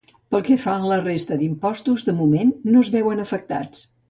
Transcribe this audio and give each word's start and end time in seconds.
Pel 0.35 0.43
que 0.45 0.55
fa 0.61 0.73
a 0.79 0.87
la 0.91 0.97
resta 1.03 1.37
d’impostos, 1.41 2.07
de 2.09 2.17
moment 2.23 2.55
no 2.71 2.83
es 2.87 2.91
veuen 2.97 3.23
afectats. 3.27 3.87